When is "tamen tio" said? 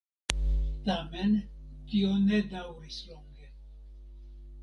0.87-2.09